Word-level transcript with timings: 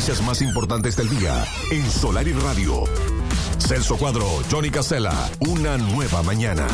noticias 0.00 0.26
más 0.26 0.40
importantes 0.40 0.96
del 0.96 1.10
día 1.10 1.44
en 1.70 1.90
Solar 1.90 2.26
y 2.26 2.32
Radio. 2.32 2.84
Celso 3.58 3.98
Cuadro, 3.98 4.26
Johnny 4.50 4.70
Casella, 4.70 5.12
una 5.40 5.76
nueva 5.76 6.22
mañana. 6.22 6.66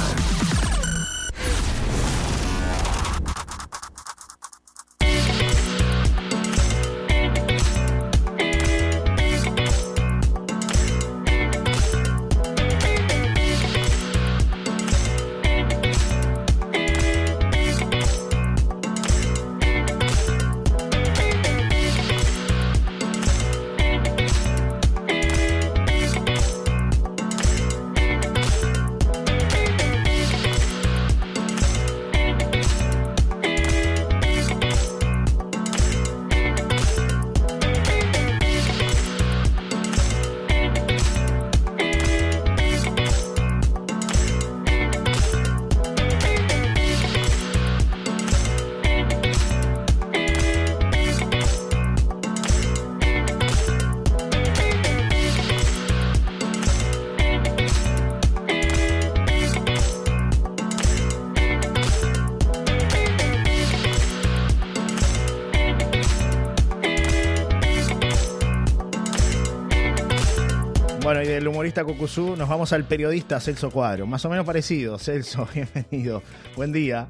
Del 71.46 71.52
humorista 71.54 71.84
Cucuzú 71.84 72.34
nos 72.36 72.48
vamos 72.48 72.72
al 72.72 72.84
periodista 72.88 73.38
Celso 73.40 73.70
Cuadro. 73.70 74.04
Más 74.04 74.24
o 74.24 74.28
menos 74.28 74.44
parecido. 74.44 74.98
Celso, 74.98 75.48
bienvenido. 75.54 76.20
Buen 76.56 76.72
día. 76.72 77.06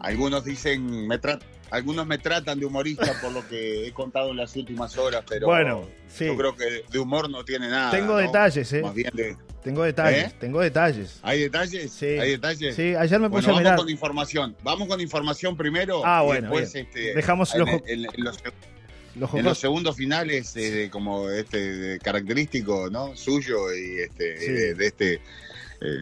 Algunos 0.00 0.44
dicen, 0.44 1.08
me 1.08 1.18
algunos 1.70 2.06
me 2.06 2.18
tratan 2.18 2.60
de 2.60 2.66
humorista 2.66 3.12
por 3.20 3.32
lo 3.32 3.46
que 3.48 3.88
he 3.88 3.92
contado 3.92 4.30
en 4.30 4.36
las 4.36 4.54
últimas 4.54 4.96
horas, 4.96 5.24
pero 5.28 5.48
Bueno, 5.48 5.88
sí. 6.06 6.26
yo 6.26 6.36
creo 6.36 6.54
que 6.54 6.84
de 6.88 6.98
humor 7.00 7.28
no 7.28 7.44
tiene 7.44 7.68
nada. 7.68 7.90
Tengo 7.90 8.12
¿no? 8.12 8.18
detalles, 8.18 8.72
¿eh? 8.74 8.82
Más 8.82 8.94
bien 8.94 9.10
de... 9.12 9.36
Tengo 9.64 9.82
detalles, 9.82 10.24
¿Eh? 10.26 10.34
tengo 10.38 10.60
detalles. 10.60 11.18
¿Hay 11.22 11.40
detalles? 11.40 11.92
Sí. 11.92 12.06
¿Hay 12.06 12.30
detalles? 12.32 12.76
Sí, 12.76 12.94
ayer 12.94 13.18
me 13.18 13.28
puse 13.28 13.46
Bueno, 13.46 13.48
a 13.48 13.52
vamos 13.54 13.60
mirar. 13.62 13.76
con 13.78 13.88
información. 13.90 14.56
Vamos 14.62 14.86
con 14.88 15.00
información 15.00 15.56
primero. 15.56 16.02
Ah, 16.04 16.20
y 16.22 16.26
bueno, 16.26 16.42
después, 16.50 16.74
este, 16.76 17.14
Dejamos 17.14 17.52
en, 17.54 17.60
los- 17.60 17.68
en- 17.70 17.82
en 17.88 18.24
los, 18.24 18.38
Los 19.14 19.34
en 19.34 19.44
los 19.44 19.58
segundos 19.58 19.96
finales, 19.96 20.56
eh, 20.56 20.88
como 20.90 21.28
este 21.28 21.98
característico, 22.02 22.88
¿no? 22.90 23.14
Suyo 23.16 23.74
y 23.74 23.98
este 24.00 24.38
Sí. 24.40 24.46
de, 24.52 24.74
de 24.74 24.86
este 24.86 25.14
eh, 25.80 26.00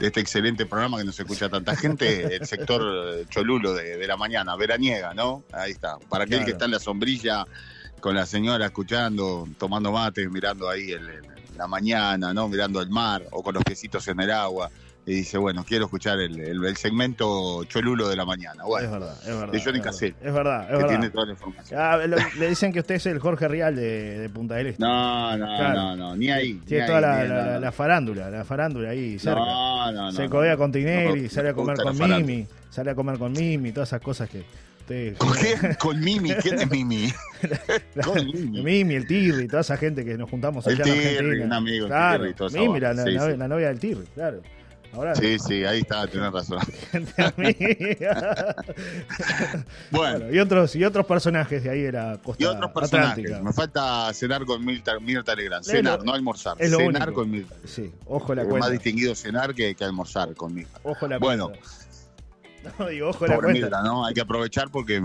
de 0.00 0.06
este 0.06 0.20
excelente 0.20 0.64
programa 0.66 0.98
que 0.98 1.04
nos 1.04 1.20
escucha 1.20 1.48
tanta 1.50 1.76
gente, 1.76 2.34
el 2.36 2.46
sector 2.46 2.82
eh, 3.20 3.26
cholulo 3.28 3.74
de, 3.74 3.96
de 3.98 4.06
la 4.06 4.16
mañana, 4.16 4.56
veraniega, 4.56 5.12
¿no? 5.14 5.44
Ahí 5.52 5.70
está. 5.72 5.98
Para 6.08 6.24
aquel 6.24 6.38
Claro. 6.38 6.46
que 6.46 6.52
está 6.52 6.64
en 6.64 6.70
la 6.72 6.80
sombrilla 6.80 7.44
con 8.00 8.14
la 8.16 8.26
señora 8.26 8.66
escuchando, 8.66 9.46
tomando 9.58 9.92
mate, 9.92 10.28
mirando 10.28 10.68
ahí 10.68 10.90
el- 10.92 11.08
el- 11.08 11.22
la 11.56 11.66
mañana, 11.68 12.32
¿no? 12.32 12.48
Mirando 12.48 12.80
el 12.80 12.88
mar 12.88 13.22
o 13.30 13.42
con 13.42 13.54
los 13.54 13.62
piecitos 13.62 14.08
en 14.08 14.18
el 14.20 14.30
agua. 14.30 14.70
Y 15.04 15.14
dice, 15.14 15.36
bueno, 15.36 15.64
quiero 15.66 15.86
escuchar 15.86 16.20
el, 16.20 16.38
el- 16.38 16.64
el 16.64 16.76
segmento 16.76 17.64
cholulo 17.64 18.08
de 18.08 18.14
la 18.14 18.24
mañana. 18.24 18.62
Bueno, 18.64 18.86
es 18.86 18.92
verdad, 18.92 19.16
es 19.22 19.26
verdad. 19.36 19.52
de 19.52 19.60
Johnny. 19.60 19.80
Cassell. 19.80 20.14
Es 20.22 20.32
verdad, 20.32 20.60
es 20.62 20.66
que 20.68 20.72
verdad. 20.76 20.88
tiene 20.90 21.10
toda 21.10 21.26
la 21.26 21.32
información. 21.32 21.80
Ah, 21.82 21.96
lo- 22.06 22.16
le 22.38 22.48
dicen 22.48 22.72
que 22.72 22.78
usted 22.80 22.94
es 22.94 23.06
el 23.06 23.18
Jorge 23.18 23.48
Rial 23.48 23.74
de, 23.74 24.18
de 24.20 24.28
Punta 24.28 24.54
del 24.54 24.68
Este. 24.68 24.80
No, 24.80 25.36
no, 25.36 25.44
Claro. 25.56 25.74
no, 25.74 25.96
no, 25.96 26.16
ni 26.16 26.30
ahí. 26.30 26.54
Tiene 26.64 26.84
ni 26.84 26.86
toda 26.86 26.98
ahí, 27.20 27.28
la, 27.28 27.34
la- 27.34 27.46
la- 27.54 27.58
la 27.60 27.72
farándula, 27.72 28.30
la 28.30 28.44
farándula 28.44 28.90
ahí 28.90 29.18
cerca. 29.18 29.40
No, 29.40 29.90
no, 29.90 30.02
no. 30.04 30.12
se 30.12 30.28
codea 30.28 30.56
con 30.56 30.70
Tinelli, 30.70 31.28
sale 31.28 31.48
a 31.48 31.52
me 31.52 31.56
comer 31.56 31.76
con. 31.78 31.98
Mimi, 31.98 32.46
sale 32.70 32.90
a 32.92 32.94
comer 32.94 33.18
con 33.18 33.32
Mimi, 33.32 33.72
todas 33.72 33.88
esas 33.88 34.00
cosas 34.02 34.28
que 34.30 34.44
usted... 34.82 35.16
¿Con 35.18 35.32
quién? 35.32 35.74
Con 35.80 35.98
Mimi. 36.00 36.30
¿Quién 36.34 36.60
es 36.60 36.70
Mimi? 36.70 37.12
Con 38.04 38.24
Mimi. 38.24 38.62
Mimi. 38.62 38.94
el 38.94 39.06
Tirri, 39.08 39.48
toda 39.48 39.62
esa 39.62 39.76
gente 39.76 40.04
que 40.04 40.16
nos 40.16 40.30
juntamos 40.30 40.64
El 40.68 40.80
allá 40.80 40.84
en 40.92 40.92
Tirri, 41.00 41.16
Argentina. 41.16 41.44
un 41.46 41.52
amigo, 41.54 41.84
el 41.86 41.90
claro, 41.90 42.22
Tirri 42.22 42.34
toda 42.34 42.50
esa 42.50 42.58
Mimi, 42.60 42.78
la, 42.80 42.94
Sí, 42.94 43.10
sí. 43.32 43.36
la 43.36 43.48
novia 43.48 43.66
del 43.66 43.80
Tirri, 43.80 44.04
claro. 44.14 44.42
Ahora 44.94 45.14
Sí, 45.14 45.38
sí, 45.38 45.64
ahí 45.64 45.80
está, 45.80 46.06
tenés 46.06 46.30
razón. 46.32 46.58
gente 46.90 47.12
amiga. 47.22 48.54
Bueno, 49.90 50.18
Bueno, 50.18 50.34
y 50.34 50.38
otros 50.38 50.76
y 50.76 50.84
otros 50.84 51.06
personajes 51.06 51.64
de 51.64 51.70
ahí 51.70 51.80
de 51.82 51.92
la 51.92 52.18
costa 52.22 52.42
y 52.42 52.46
otros 52.46 52.70
personajes. 52.72 53.12
atlántica. 53.12 53.42
Me 53.42 53.52
falta 53.52 54.12
cenar 54.12 54.44
con 54.44 54.64
Mirta, 54.64 54.98
Mirta 55.00 55.34
Legrand. 55.34 55.64
Cenar, 55.64 55.98
lo- 56.00 56.04
no 56.04 56.12
almorzar. 56.14 56.56
es 56.58 56.70
lo 56.70 56.78
Cenar 56.78 57.08
único. 57.08 57.14
con 57.22 57.30
Mirta. 57.30 57.54
Sí, 57.64 57.90
ojo 58.06 58.34
la 58.34 58.42
Es 58.42 58.48
más 58.48 58.50
cuenta. 58.52 58.70
distinguido 58.70 59.14
cenar 59.14 59.54
que, 59.54 59.74
que 59.74 59.84
almorzar 59.84 60.34
con 60.34 60.52
Mirta. 60.54 60.78
Ojo 60.82 61.08
la 61.08 61.18
Bueno. 61.18 61.48
cuenta. 61.48 61.66
No, 62.78 62.86
digo, 62.86 63.08
ojo 63.08 63.26
la 63.26 63.36
cuenta. 63.38 63.52
Mirta, 63.60 63.82
¿no? 63.82 64.06
Hay 64.06 64.14
que 64.14 64.20
aprovechar 64.20 64.70
porque. 64.70 65.02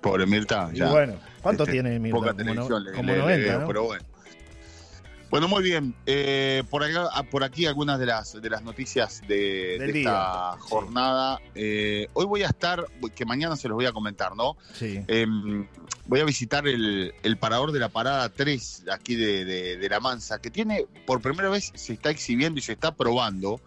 Pobre 0.00 0.26
Mirta, 0.26 0.70
Y 0.72 0.76
ya. 0.78 0.88
bueno, 0.90 1.14
¿cuánto 1.42 1.64
Este, 1.64 1.72
tiene 1.72 1.98
Mirta? 1.98 2.16
Poca 2.18 2.32
Como, 2.32 2.54
no- 2.54 2.78
le, 2.80 2.92
como 2.92 3.02
le- 3.08 3.12
le 3.16 3.18
90, 3.18 3.46
veo, 3.50 3.60
¿no? 3.60 3.66
pero 3.66 3.84
bueno. 3.84 4.04
Bueno, 5.30 5.46
muy 5.46 5.62
bien. 5.62 5.94
Eh, 6.06 6.62
por, 6.70 6.82
acá, 6.82 7.08
ah, 7.12 7.22
por 7.22 7.44
aquí 7.44 7.66
algunas 7.66 7.98
de 7.98 8.06
las, 8.06 8.40
de 8.40 8.48
las 8.48 8.62
noticias 8.62 9.20
de, 9.28 9.76
esta 10.00 10.56
jornada. 10.58 11.38
Eh, 11.54 12.08
hoy 12.14 12.24
voy 12.24 12.42
a 12.44 12.46
estar, 12.46 12.86
que 13.14 13.26
mañana 13.26 13.54
se 13.56 13.68
los 13.68 13.74
voy 13.76 13.84
a 13.86 13.92
comentar, 13.92 14.34
¿no? 14.34 14.56
Sí. 14.72 15.00
Eh, 15.06 15.26
voy 16.06 16.20
a 16.20 16.24
visitar 16.24 16.66
el, 16.66 17.12
el 17.22 17.36
parador 17.36 17.72
de 17.72 17.78
la 17.80 17.90
parada 17.90 18.28
3 18.30 18.84
aquí 18.90 19.16
de, 19.16 19.44
de- 19.44 19.76
de 19.76 19.88
La 19.90 20.00
Mansa, 20.00 20.40
que 20.40 20.50
tiene, 20.50 20.86
por 21.06 21.20
primera 21.20 21.50
vez 21.50 21.72
se 21.74 21.92
está 21.92 22.08
exhibiendo 22.08 22.58
y 22.58 22.62
se 22.62 22.72
está 22.72 22.94
probando 22.94 23.60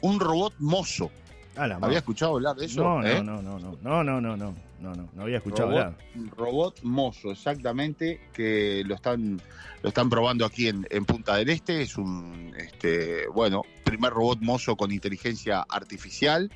un 0.00 0.20
robot 0.20 0.54
mozo. 0.60 1.10
Ah, 1.58 1.78
¿Había 1.82 1.98
escuchado 1.98 2.36
hablar 2.36 2.54
de 2.56 2.66
eso? 2.66 2.84
No, 2.84 3.04
eh? 3.04 3.20
no, 3.22 3.42
no, 3.42 3.58
no, 3.58 3.76
no, 3.82 4.04
no, 4.04 4.20
no, 4.20 4.36
no, 4.36 4.36
no, 4.36 4.54
no, 4.80 5.08
no 5.12 5.22
había 5.22 5.38
escuchado 5.38 5.70
hablar. 5.70 5.98
robot 6.36 6.82
mozo, 6.82 7.32
exactamente, 7.32 8.20
que 8.32 8.84
lo 8.86 8.94
están 8.94 9.40
lo 9.82 9.88
están 9.88 10.08
probando 10.08 10.44
aquí 10.44 10.68
en, 10.68 10.86
en 10.90 11.04
Punta 11.04 11.36
del 11.36 11.48
Este. 11.50 11.82
Es 11.82 11.96
un, 11.96 12.54
este, 12.56 13.26
bueno, 13.28 13.62
primer 13.84 14.12
robot 14.12 14.40
mozo 14.40 14.76
con 14.76 14.92
inteligencia 14.92 15.66
artificial. 15.68 16.50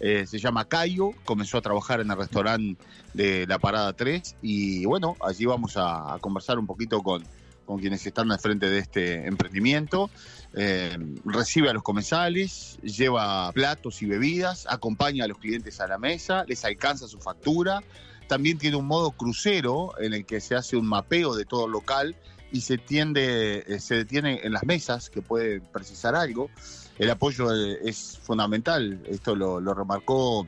Eh, 0.00 0.26
se 0.26 0.38
llama 0.38 0.64
Cayo, 0.64 1.10
comenzó 1.24 1.58
a 1.58 1.60
trabajar 1.60 2.00
en 2.00 2.10
el 2.10 2.16
restaurante 2.16 2.82
de 3.14 3.46
la 3.46 3.58
Parada 3.58 3.92
3 3.92 4.36
y 4.40 4.84
bueno, 4.86 5.14
allí 5.20 5.44
vamos 5.44 5.74
a 5.76 6.16
conversar 6.20 6.58
un 6.58 6.66
poquito 6.66 7.02
con, 7.02 7.22
con 7.70 7.78
quienes 7.78 8.04
están 8.04 8.32
al 8.32 8.40
frente 8.40 8.68
de 8.68 8.80
este 8.80 9.28
emprendimiento. 9.28 10.10
Eh, 10.54 10.98
recibe 11.24 11.70
a 11.70 11.72
los 11.72 11.84
comensales, 11.84 12.80
lleva 12.82 13.52
platos 13.52 14.02
y 14.02 14.06
bebidas, 14.06 14.66
acompaña 14.68 15.24
a 15.24 15.28
los 15.28 15.38
clientes 15.38 15.80
a 15.80 15.86
la 15.86 15.96
mesa, 15.96 16.44
les 16.48 16.64
alcanza 16.64 17.06
su 17.06 17.20
factura. 17.20 17.80
También 18.26 18.58
tiene 18.58 18.76
un 18.76 18.86
modo 18.86 19.12
crucero 19.12 19.92
en 20.00 20.14
el 20.14 20.26
que 20.26 20.40
se 20.40 20.56
hace 20.56 20.76
un 20.76 20.86
mapeo 20.86 21.36
de 21.36 21.44
todo 21.44 21.66
el 21.66 21.72
local 21.72 22.16
y 22.50 22.62
se 22.62 22.76
tiende, 22.76 23.62
eh, 23.68 23.78
se 23.78 23.94
detiene 23.94 24.40
en 24.42 24.52
las 24.52 24.64
mesas 24.64 25.08
que 25.08 25.22
puede 25.22 25.60
precisar 25.60 26.16
algo. 26.16 26.50
El 26.98 27.08
apoyo 27.08 27.54
eh, 27.54 27.78
es 27.84 28.18
fundamental. 28.20 29.00
Esto 29.06 29.36
lo, 29.36 29.60
lo 29.60 29.74
remarcó 29.74 30.44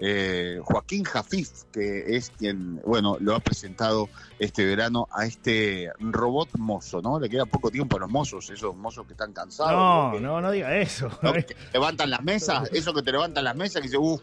eh, 0.00 0.58
Joaquín 0.62 1.04
Jafif, 1.04 1.64
que 1.72 2.16
es 2.16 2.30
quien, 2.30 2.80
bueno, 2.86 3.16
lo 3.20 3.34
ha 3.34 3.40
presentado 3.40 4.08
este 4.38 4.64
verano 4.64 5.06
a 5.12 5.26
este 5.26 5.90
robot 5.98 6.48
mozo, 6.58 7.02
¿no? 7.02 7.20
Le 7.20 7.28
queda 7.28 7.44
poco 7.44 7.70
tiempo 7.70 7.96
a 7.96 8.00
los 8.00 8.10
mozos, 8.10 8.48
esos 8.50 8.74
mozos 8.74 9.06
que 9.06 9.12
están 9.12 9.32
cansados. 9.32 9.72
No, 9.72 10.12
que- 10.12 10.20
no, 10.20 10.40
no 10.40 10.50
diga 10.50 10.76
eso. 10.78 11.08
¿no? 11.22 11.32
que 11.34 11.54
levantan 11.72 12.08
las 12.10 12.22
mesas, 12.22 12.68
eso 12.72 12.94
que 12.94 13.02
te 13.02 13.12
levantan 13.12 13.44
las 13.44 13.54
mesas, 13.56 13.82
que 13.82 13.88
dice, 13.88 13.98
uff, 13.98 14.22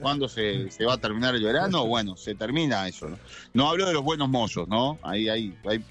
¿cuándo 0.00 0.28
se, 0.28 0.70
se 0.70 0.84
va 0.84 0.94
a 0.94 0.98
terminar 0.98 1.34
el 1.34 1.42
verano? 1.42 1.84
Bueno, 1.86 2.16
se 2.16 2.34
termina 2.34 2.86
eso, 2.86 3.08
¿no? 3.08 3.18
No 3.54 3.68
hablo 3.70 3.86
de 3.86 3.92
los 3.94 4.02
buenos 4.04 4.28
mozos, 4.28 4.68
¿no? 4.68 4.98
Ahí 5.02 5.28
hay, 5.28 5.58
hay 5.68 5.84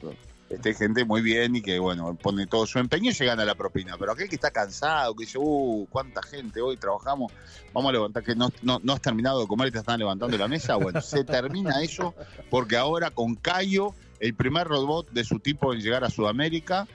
este, 0.51 0.73
gente 0.73 1.05
muy 1.05 1.21
bien 1.21 1.55
y 1.55 1.61
que, 1.61 1.79
bueno, 1.79 2.13
pone 2.15 2.45
todo 2.47 2.65
su 2.65 2.79
empeño 2.79 3.11
y 3.11 3.13
se 3.13 3.25
gana 3.25 3.45
la 3.45 3.55
propina. 3.55 3.95
Pero 3.97 4.11
aquel 4.11 4.27
que 4.27 4.35
está 4.35 4.51
cansado, 4.51 5.15
que 5.15 5.25
dice, 5.25 5.37
uh, 5.39 5.87
cuánta 5.89 6.21
gente 6.21 6.61
hoy 6.61 6.77
trabajamos, 6.77 7.31
vamos 7.73 7.89
a 7.89 7.93
levantar, 7.93 8.23
que 8.23 8.35
no, 8.35 8.49
no, 8.61 8.79
no 8.83 8.93
has 8.93 9.01
terminado 9.01 9.41
de 9.41 9.47
comer 9.47 9.69
y 9.69 9.71
te 9.71 9.79
están 9.79 9.99
levantando 9.99 10.37
la 10.37 10.47
mesa, 10.47 10.75
bueno, 10.75 11.01
se 11.01 11.23
termina 11.25 11.81
eso 11.81 12.13
porque 12.49 12.77
ahora 12.77 13.11
con 13.11 13.35
Cayo, 13.35 13.93
el 14.19 14.35
primer 14.35 14.67
robot 14.67 15.09
de 15.11 15.23
su 15.23 15.39
tipo 15.39 15.73
en 15.73 15.79
llegar 15.79 16.03
a 16.03 16.09
Sudamérica, 16.09 16.87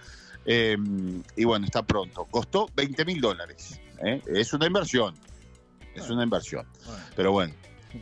eh, 0.44 0.76
y 1.34 1.44
bueno, 1.44 1.66
está 1.66 1.82
pronto. 1.82 2.24
Costó 2.30 2.68
20 2.76 3.04
mil 3.04 3.20
dólares. 3.20 3.80
¿eh? 4.04 4.22
Es 4.26 4.52
una 4.52 4.66
inversión. 4.66 5.14
Es 5.94 6.08
una 6.08 6.22
inversión. 6.22 6.66
Pero 7.16 7.32
bueno, 7.32 7.54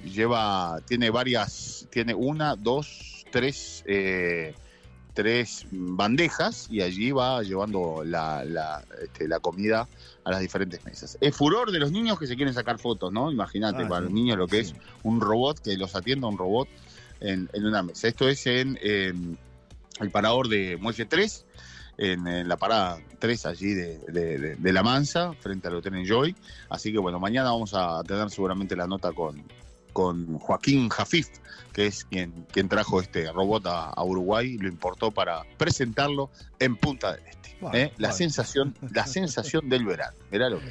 lleva, 0.05 0.81
tiene 0.87 1.11
varias, 1.11 1.87
tiene 1.91 2.15
una, 2.15 2.57
dos, 2.57 3.25
tres, 3.31 3.83
eh, 3.87 4.55
tres 5.15 5.67
bandejas 5.71 6.67
y 6.71 6.83
allí 6.83 7.13
va 7.13 7.43
llevando 7.43 8.03
la, 8.05 8.45
la, 8.45 8.85
este, 9.03 9.27
la 9.29 9.39
comida 9.41 9.89
a 10.25 10.31
las 10.31 10.41
diferentes 10.41 10.85
mesas. 10.85 11.17
Es 11.21 11.37
furor 11.37 11.71
de 11.73 11.79
los 11.79 11.93
niños 11.93 12.19
que 12.19 12.27
se 12.27 12.37
quieren 12.37 12.53
sacar 12.53 12.79
fotos, 12.79 13.13
¿no? 13.13 13.31
Imagínate, 13.31 13.85
Ah, 13.85 13.89
para 13.89 14.01
sí, 14.01 14.05
los 14.05 14.13
niños 14.13 14.37
lo 14.37 14.47
que 14.49 14.65
sí. 14.65 14.73
es 14.73 14.75
un 15.05 15.21
robot 15.21 15.61
que 15.61 15.77
los 15.77 15.95
atienda 15.95 16.27
un 16.27 16.37
robot 16.37 16.69
en, 17.21 17.49
en 17.53 17.65
una 17.65 17.83
mesa. 17.83 18.09
Esto 18.09 18.29
es 18.29 18.47
en 18.47 18.79
el 20.01 20.11
parador 20.11 20.49
de 20.49 20.77
Muelle 20.81 21.07
3, 21.07 21.47
en, 21.97 22.27
en 22.27 22.49
la 22.49 22.57
parada 22.57 22.99
3 23.21 23.47
allí 23.47 23.73
de, 23.73 23.99
de- 24.09 24.39
de- 24.39 24.57
de 24.57 24.73
La 24.73 24.83
Mansa, 24.83 25.33
frente 25.35 25.69
al 25.69 25.77
Hotel 25.77 25.95
Enjoy. 25.95 26.35
Así 26.69 26.91
que 26.93 26.99
bueno, 26.99 27.21
mañana 27.21 27.51
vamos 27.53 27.73
a 27.75 28.03
tener 28.03 28.29
seguramente 28.31 28.75
la 28.75 28.87
nota 28.89 29.13
con, 29.13 29.45
con 29.95 30.39
Joaquín 30.39 30.91
Jafif, 30.91 31.29
que 31.73 31.87
es 31.87 32.05
quien, 32.05 32.33
quien 32.53 32.69
trajo 32.69 33.01
este 33.01 33.33
robot 33.33 33.65
a, 33.67 33.85
a 33.91 34.05
Uruguay 34.05 34.49
y 34.49 34.59
lo 34.59 34.69
importó 34.69 35.11
para 35.11 35.45
presentarlo 35.57 36.31
en 36.59 36.77
Punta 36.77 37.15
del 37.15 37.25
Este. 37.27 37.57
¿eh? 37.73 37.93
La 37.97 38.13
sensación, 38.13 38.75
la 38.93 39.07
sensación 39.09 39.71
del 39.71 39.87
verano. 39.87 40.15
Mirá 40.31 40.51
lo 40.51 40.59
que 40.61 40.67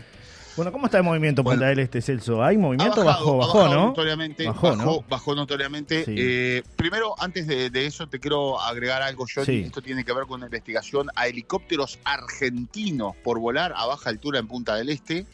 Bueno, 0.55 0.71
¿cómo 0.71 0.85
está 0.85 0.99
el 0.99 1.03
movimiento 1.03 1.41
Bueno. 1.41 1.59
Punta 1.61 1.69
del 1.69 1.79
Este, 1.79 2.01
Celso? 2.01 2.43
¿Hay 2.43 2.55
Ha 2.55 2.59
movimiento? 2.59 3.03
bajado, 3.03 3.37
bajó, 3.37 3.67
¿no? 3.67 3.87
Notoriamente, 3.87 4.45
Bajó, 4.45 4.67
bajó, 4.69 4.83
¿no? 4.83 5.01
bajó 5.09 5.35
notoriamente. 5.35 6.05
Sí. 6.05 6.15
Eh, 6.15 6.63
primero, 6.75 7.15
antes 7.19 7.47
de, 7.47 7.69
de 7.71 7.85
eso, 7.87 8.07
te 8.07 8.19
quiero 8.19 8.61
agregar 8.61 9.01
algo, 9.01 9.25
Johnny. 9.33 9.45
Sí. 9.45 9.63
Esto 9.65 9.81
tiene 9.81 10.03
que 10.05 10.13
ver 10.13 10.25
con 10.25 10.35
una 10.41 10.45
investigación 10.45 11.07
a 11.15 11.27
helicópteros 11.27 11.97
argentinos 12.03 13.15
por 13.23 13.39
volar 13.39 13.73
a 13.75 13.85
baja 13.87 14.09
altura 14.09 14.39
en 14.39 14.47
Punta 14.47 14.75
del 14.75 14.89
Este. 14.89 15.25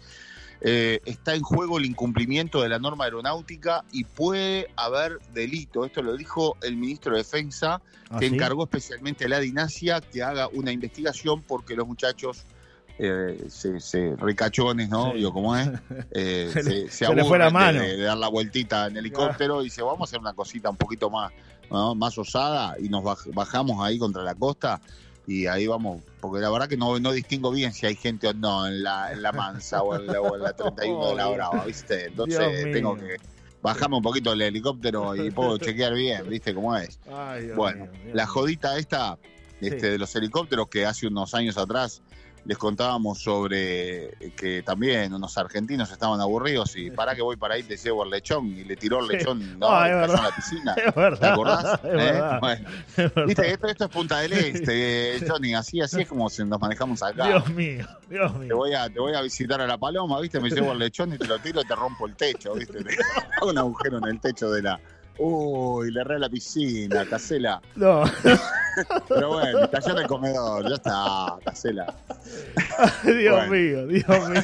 Eh, 0.62 1.00
está 1.06 1.36
en 1.36 1.42
juego 1.42 1.78
el 1.78 1.86
incumplimiento 1.86 2.62
de 2.62 2.68
la 2.70 2.80
norma 2.80 3.06
aeronáutica 3.06 3.86
y 3.94 4.04
puede 4.04 4.68
haber 4.76 5.20
delito. 5.34 5.86
Esto 5.86 6.02
lo 6.02 6.18
dijo 6.18 6.58
el 6.62 6.76
ministro 6.76 7.14
de 7.14 7.20
Defensa, 7.20 7.82
¿Ah, 8.10 8.20
que 8.20 8.28
sí? 8.28 8.36
encargó 8.36 8.64
especialmente 8.64 9.26
a 9.26 9.30
la 9.30 9.40
Dinasia 9.40 10.02
que 10.02 10.22
haga 10.22 10.50
una 10.50 10.72
investigación 10.72 11.42
porque 11.44 11.76
los 11.76 11.88
muchachos 11.88 12.44
eh, 12.98 13.46
se, 13.48 13.80
se 13.80 14.14
ricachones, 14.18 14.90
¿no? 14.90 15.14
Sí. 15.14 15.24
¿cómo 15.32 15.56
es? 15.56 15.70
Eh, 16.12 16.50
Se 16.52 16.64
se, 16.64 16.90
se 16.90 17.16
le 17.16 17.24
fue 17.24 17.38
la 17.40 17.50
mano. 17.50 17.80
De, 17.82 17.96
de 17.96 18.04
dar 18.04 18.18
la 18.18 18.28
vueltita 18.28 18.88
en 18.88 18.98
helicóptero 18.98 19.62
y 19.62 19.66
dice, 19.66 19.82
vamos 19.82 20.02
a 20.02 20.04
hacer 20.10 20.20
una 20.20 20.34
cosita 20.34 20.70
un 20.70 20.76
poquito 20.76 21.10
más, 21.10 21.32
¿no? 21.72 21.96
más 21.96 22.18
osada 22.18 22.76
y 22.78 22.90
nos 22.90 23.02
baj- 23.04 23.34
bajamos 23.34 23.82
ahí 23.82 23.98
contra 23.98 24.24
la 24.24 24.36
costa 24.36 24.82
y 25.30 25.46
ahí 25.46 25.68
vamos, 25.68 26.02
porque 26.20 26.40
la 26.40 26.50
verdad 26.50 26.68
que 26.68 26.76
no, 26.76 27.00
no 27.00 27.12
distingo 27.12 27.52
bien 27.52 27.72
si 27.72 27.86
hay 27.86 27.96
gente 27.96 28.28
o 28.28 28.34
no 28.34 28.66
en 28.66 28.82
la, 28.82 29.12
en 29.12 29.22
la 29.22 29.32
mansa 29.32 29.84
o 29.84 29.96
en 29.96 30.08
la, 30.08 30.20
o 30.20 30.36
en 30.36 30.42
la 30.42 30.54
31 30.54 31.10
de 31.10 31.16
la 31.16 31.28
Brava, 31.28 31.66
¿viste? 31.66 32.08
Entonces 32.08 32.40
Dios 32.40 32.64
mío. 32.64 32.74
tengo 32.74 32.98
que 32.98 33.18
bajarme 33.62 33.98
un 33.98 34.02
poquito 34.02 34.34
el 34.34 34.42
helicóptero 34.42 35.16
y 35.16 35.30
puedo 35.30 35.60
chequear 35.60 35.94
bien, 35.94 36.28
¿viste 36.28 36.56
cómo 36.56 36.76
es? 36.76 37.00
Ay, 37.14 37.44
Dios 37.46 37.56
Bueno, 37.58 37.88
Dios 38.04 38.16
la 38.16 38.26
jodita 38.26 38.78
esta 38.80 39.20
este, 39.62 39.80
Sí. 39.82 39.88
de 39.88 39.98
los 40.00 40.16
helicópteros 40.16 40.68
que 40.68 40.86
hace 40.88 41.06
unos 41.06 41.36
años 41.36 41.58
atrás 41.58 42.02
les 42.46 42.58
contábamos 42.58 43.20
sobre 43.22 44.12
que 44.36 44.64
también 44.64 45.14
unos 45.14 45.38
argentinos 45.38 45.92
estaban 45.92 46.20
aburridos 46.22 46.76
y 46.76 46.90
para 46.92 47.14
que 47.16 47.22
voy 47.22 47.36
para 47.38 47.56
ahí 47.56 47.64
te 47.64 47.78
llevo 47.78 48.04
el 48.04 48.10
lechón 48.10 48.48
y 48.48 48.64
le 48.64 48.76
tiró 48.76 49.00
el 49.00 49.08
Sí. 49.08 49.14
lechón 49.18 49.60
no, 49.60 49.68
Ah, 49.70 49.88
y 49.88 49.92
es 49.92 49.96
cayó 49.96 50.00
verdad. 50.02 50.18
en 50.18 50.24
la 50.24 50.36
piscina. 50.36 50.74
Es 50.90 50.96
verdad. 50.96 51.20
¿Te 51.20 51.28
acordás? 51.28 51.80
Es 51.84 51.90
¿Eh? 51.90 51.96
verdad. 51.96 52.40
Bueno, 52.40 52.70
es 52.88 52.96
verdad. 52.98 53.26
viste, 53.26 53.52
esto, 53.52 53.68
esto 53.68 53.84
es 53.86 53.90
Punta 53.92 54.20
del 54.20 54.34
Este, 54.34 55.16
eh, 55.18 55.20
Johnny, 55.30 55.54
así, 55.54 55.82
así 55.82 56.02
es 56.02 56.08
como 56.08 56.28
nos 56.30 56.60
manejamos 56.60 57.04
acá. 57.04 57.28
Dios 57.28 57.50
mío, 57.52 57.88
Dios 58.10 58.34
Te 58.34 58.40
mío. 58.40 58.56
voy, 58.58 58.74
a, 58.74 58.90
te 58.90 59.00
voy 59.00 59.14
a 59.14 59.22
visitar 59.22 59.60
a 59.62 59.68
la 59.68 59.78
paloma, 59.78 60.20
¿viste? 60.22 60.40
Me 60.40 60.50
llevo 60.50 60.72
el 60.72 60.80
lechón 60.80 61.14
y 61.14 61.18
te 61.18 61.28
lo 61.28 61.40
tiro 61.40 61.62
y 61.62 61.66
te 61.66 61.76
rompo 61.76 62.08
el 62.08 62.16
techo, 62.16 62.54
¿viste? 62.56 62.84
Te 62.84 62.96
hago 63.42 63.50
un 63.52 63.58
agujero 63.58 63.98
en 64.00 64.06
el 64.06 64.20
techo 64.20 64.50
de 64.52 64.62
la. 64.64 64.80
Uy, 65.20 65.92
le 65.92 66.02
erré 66.02 66.16
a 66.16 66.20
la 66.20 66.30
piscina, 66.30 67.06
Casela. 67.06 67.62
No, 67.76 68.04
Pero 69.10 69.30
bueno, 69.30 69.70
cayó 69.70 69.92
en 69.92 69.98
el 69.98 70.08
comedor, 70.08 70.68
ya 70.70 70.76
está, 70.76 71.36
Casela. 71.44 71.94
Dios 73.04 73.36
Bueno. 73.48 73.52
mío, 73.52 73.88
Dios 73.88 74.30
mío, 74.30 74.44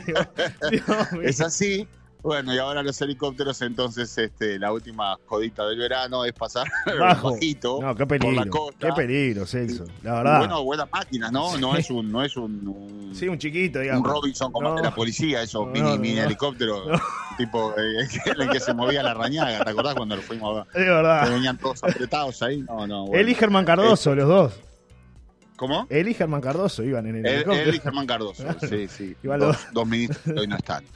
Dios 0.69 1.11
mío. 1.13 1.21
Es 1.21 1.39
así. 1.41 1.87
Bueno, 2.25 2.55
y 2.55 2.57
ahora 2.57 2.81
los 2.81 2.99
helicópteros, 3.01 3.61
entonces, 3.61 4.17
este, 4.17 4.57
la 4.57 4.73
última 4.73 5.15
jodita 5.27 5.65
del 5.67 5.77
verano 5.77 6.25
es 6.25 6.33
pasar 6.33 6.65
Bajo. 6.99 7.31
bajito 7.33 7.79
No, 7.79 7.95
qué 7.95 8.05
por 8.07 8.33
la 8.33 8.45
costa. 8.47 8.87
Qué 8.87 8.93
peligro, 8.93 9.45
Celso. 9.45 9.85
La 10.01 10.13
verdad. 10.15 10.37
Bueno, 10.39 10.63
buenas 10.63 10.91
máquinas, 10.91 11.31
¿no? 11.31 11.55
No 11.59 11.75
es 11.75 11.89
un, 11.91 12.11
no 12.11 12.23
es 12.23 12.35
un, 12.35 12.67
un- 12.67 13.15
sí, 13.15 13.27
un 13.27 13.37
chiquito, 13.37 13.77
un 13.77 13.83
digamos. 13.83 14.09
Robinson 14.11 14.51
como 14.51 14.69
No. 14.69 14.75
de 14.75 14.81
la 14.81 14.95
policía, 14.95 15.43
esos 15.43 15.67
No, 15.67 15.71
mini, 15.71 15.97
mini 15.99 16.15
No. 16.21 16.27
tipo 17.37 17.73
eh, 17.77 18.07
en 18.25 18.41
el 18.41 18.49
que 18.49 18.59
se 18.59 18.73
movía 18.73 19.03
la 19.03 19.13
rañaga, 19.13 19.63
¿te 19.63 19.69
acordás 19.69 19.93
cuando 19.93 20.15
lo 20.15 20.21
fuimos 20.23 20.51
a 20.51 20.63
ver? 20.63 20.67
Es 20.73 20.83
Que 20.83 20.89
verdad. 20.89 21.29
venían 21.29 21.57
todos 21.59 21.83
apretados 21.83 22.41
ahí. 22.41 22.61
No, 22.63 22.87
no, 22.87 23.05
bueno. 23.05 23.21
Él 23.21 23.29
y 23.29 23.35
Germán 23.35 23.65
Cardoso, 23.65 24.15
los 24.15 24.27
dos. 24.27 24.53
¿Cómo? 25.55 25.87
Él 25.89 26.07
y 26.09 26.13
Germán 26.13 26.41
Cardoso 26.41 26.83
iban 26.83 27.07
en 27.07 27.17
el 27.17 27.25
Él, 27.25 27.33
helicóptero. 27.35 27.69
él 27.69 27.75
y 27.75 27.79
Germán 27.79 28.07
Cardoso, 28.07 28.43
sí, 28.69 28.87
sí. 28.87 29.15
Dos, 29.23 29.57
dos 29.71 29.87
ministros 29.87 30.21
que 30.23 30.39
hoy 30.41 30.47
no 30.47 30.57
están. 30.57 30.83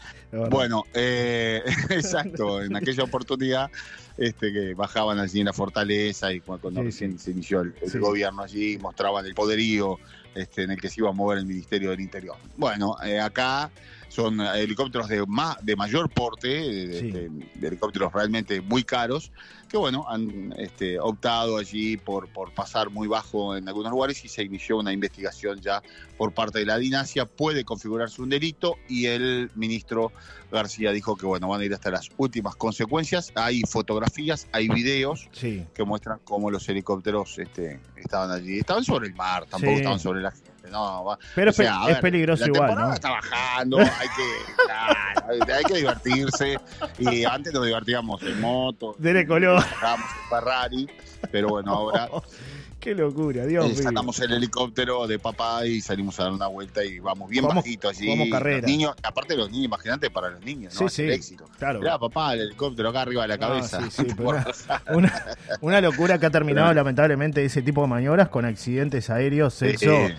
Bueno, 0.52 0.84
eh, 0.94 1.64
exacto, 1.90 2.62
en 2.62 2.76
aquella 2.76 3.04
oportunidad 3.04 3.72
este, 4.16 4.54
que 4.54 4.74
bajaban 4.76 5.18
allí 5.18 5.40
en 5.40 5.48
la 5.48 5.54
fortaleza 5.54 6.32
y 6.32 6.40
cuando, 6.42 6.62
cuando 6.62 6.82
Sí, 6.82 6.86
recién 6.86 7.14
sí. 7.18 7.26
se 7.26 7.32
inició 7.32 7.62
el, 7.62 7.74
el 7.82 7.90
Sí. 7.90 7.98
gobierno 7.98 8.44
allí, 8.44 8.78
mostraban 8.78 9.26
el 9.26 9.34
poderío 9.34 9.98
este, 10.36 10.62
en 10.64 10.72
el 10.72 10.80
que 10.80 10.88
se 10.90 11.02
iba 11.02 11.10
a 11.10 11.14
mover 11.14 11.40
el 11.40 11.48
Ministerio 11.48 11.90
del 11.90 12.00
Interior. 12.02 12.36
Bueno, 12.58 12.96
eh, 13.04 13.20
acá 13.20 13.72
son 14.08 14.40
helicópteros 14.42 15.08
de, 15.08 15.26
ma- 15.26 15.58
de 15.64 15.76
mayor 15.76 16.12
porte, 16.12 16.48
de, 16.48 17.00
Sí. 17.00 17.12
de- 17.12 17.30
de 17.56 17.68
helicópteros 17.68 18.14
realmente 18.14 18.62
muy 18.62 18.84
caros, 18.84 19.32
que 19.70 19.78
bueno, 19.78 20.06
han 20.10 20.54
este, 20.58 21.00
optado 21.00 21.58
allí 21.58 21.96
por, 21.96 22.28
por 22.34 22.52
pasar 22.54 22.90
muy 22.90 23.08
bajo 23.08 23.56
en 23.56 23.68
algunos 23.68 23.92
lugares 23.92 24.26
y 24.26 24.28
se 24.28 24.44
inició 24.44 24.78
una 24.78 24.92
investigación 24.92 25.62
ya 25.62 25.82
por 26.18 26.34
parte 26.34 26.60
de 26.60 26.66
la 26.66 26.78
Dinasia, 26.78 27.26
puede 27.26 27.64
configurarse 27.64 28.22
un 28.22 28.30
delito 28.30 28.76
y 28.90 29.06
el 29.06 29.52
ministro 29.56 30.12
García 30.52 30.92
dijo 30.92 31.16
que 31.16 31.26
bueno, 31.28 31.48
van 31.48 31.62
a 31.62 31.66
ir 31.66 31.74
hasta 31.74 31.92
las 31.92 32.10
últimas 32.18 32.56
consecuencias. 32.56 33.32
Hay 33.36 33.62
fotografías, 33.62 34.48
hay 34.52 34.68
videos 34.68 35.30
Sí. 35.32 35.66
que 35.74 35.84
muestran 35.84 36.20
cómo 36.24 36.50
los 36.50 36.68
helicópteros 36.68 37.38
este, 37.38 37.80
estaban 37.96 38.32
allí. 38.32 38.58
Estaban 38.60 38.84
sobre 38.84 39.08
el 39.08 39.14
mar, 39.14 39.46
tampoco 39.46 39.74
Sí. 39.74 39.78
estaban 39.78 40.00
sobre 40.00 40.22
la 40.22 40.32
gente. 40.32 40.50
No, 40.70 41.06
va- 41.06 41.20
Pero 41.36 41.52
o 41.52 41.54
sea, 41.54 41.80
es 41.84 41.88
ver, 41.88 42.02
peligroso 42.02 42.42
la 42.44 42.48
igual, 42.48 42.76
¿no? 42.76 42.94
está 42.94 43.10
bajando, 43.12 43.78
hay 43.80 44.08
que, 44.16 44.64
claro, 44.66 45.56
hay 45.56 45.64
que 45.64 45.74
divertirse. 45.76 46.60
Y 46.98 47.24
antes 47.26 47.54
nos 47.54 47.66
divertíamos 47.66 48.22
en 48.24 48.40
moto, 48.42 48.96
Dele 48.98 49.26
color. 49.26 49.64
el 49.64 50.00
Ferrari, 50.30 50.88
pero 51.32 51.50
bueno, 51.50 51.74
ahora 51.74 52.10
Qué 52.80 52.96
locura, 52.96 53.46
Dios 53.46 53.66
eh, 53.66 53.70
mío. 53.74 53.84
sacamos 53.84 54.20
el 54.22 54.32
helicóptero 54.32 55.06
de 55.06 55.20
papá 55.20 55.66
y 55.66 55.82
salimos 55.82 56.18
a 56.20 56.24
dar 56.24 56.32
una 56.32 56.48
vuelta 56.48 56.84
y 56.84 57.00
vamos 57.00 57.30
bien 57.30 57.44
Jugamos- 57.44 57.64
bajito 57.66 57.90
allí. 57.90 58.06
jugamos 58.06 58.30
carrera. 58.30 58.58
Los 58.62 58.68
niños, 58.68 58.96
aparte 59.04 59.36
los 59.36 59.52
niños, 59.52 59.66
imagínate 59.66 60.10
para 60.10 60.30
los 60.30 60.42
niños, 60.46 60.74
¿no? 60.74 60.80
Sí, 60.80 60.86
Es 60.86 61.00
el 61.00 61.08
sí. 61.10 61.12
éxito. 61.16 61.46
Claro. 61.58 61.80
Mirá, 61.80 62.00
papá, 62.00 62.34
el 62.36 62.42
helicóptero 62.42 62.90
acá 62.90 63.02
arriba 63.02 63.24
de 63.24 63.28
la 63.28 63.38
No, 63.38 63.48
cabeza. 63.48 63.82
sí, 63.90 64.06
sí, 64.08 64.08
una, 64.20 64.48
una- 64.94 65.26
una 65.60 65.82
locura 65.82 66.18
que 66.20 66.26
ha 66.28 66.30
terminado 66.32 66.74
lamentablemente 66.74 67.44
ese 67.44 67.62
tipo 67.62 67.82
de 67.82 67.88
maniobras 67.90 68.30
con 68.30 68.46
accidentes 68.46 69.10
aéreos, 69.10 69.62
Eh, 69.62 69.72
y 69.72 69.74